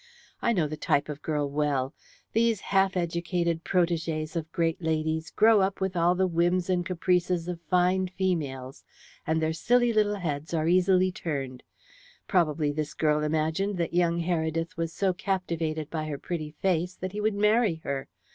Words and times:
I 0.41 0.51
know 0.51 0.65
the 0.65 0.75
type 0.77 1.09
of 1.09 1.21
girl 1.21 1.47
well. 1.47 1.93
These 2.33 2.59
half 2.59 2.97
educated 2.97 3.63
protégées 3.63 4.35
of 4.35 4.51
great 4.51 4.81
ladies 4.81 5.29
grow 5.29 5.61
up 5.61 5.79
with 5.79 5.95
all 5.95 6.15
the 6.15 6.25
whims 6.25 6.71
and 6.71 6.83
caprices 6.83 7.47
of 7.47 7.61
fine 7.69 8.07
females, 8.07 8.83
and 9.27 9.39
their 9.39 9.53
silly 9.53 9.93
little 9.93 10.15
heads 10.15 10.55
are 10.55 10.67
easily 10.67 11.11
turned. 11.11 11.61
Probably 12.27 12.71
this 12.71 12.95
girl 12.95 13.21
imagined 13.23 13.77
that 13.77 13.93
young 13.93 14.17
Heredith 14.23 14.75
was 14.75 14.91
so 14.91 15.13
captivated 15.13 15.91
by 15.91 16.05
her 16.05 16.17
pretty 16.17 16.49
face 16.49 16.95
that 16.95 17.11
he 17.11 17.21
would 17.21 17.35
marry 17.35 17.75
her. 17.83 18.07